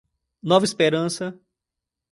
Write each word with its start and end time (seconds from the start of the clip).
Nova 0.41 0.65
Esperança 0.65 1.39